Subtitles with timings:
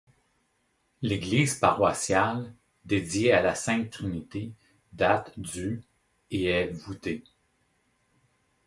[1.03, 2.55] L'église paroissiale,
[2.85, 4.51] dédiée à la Sainte Trinité,
[4.93, 5.83] date du
[6.31, 7.23] et est voûtée.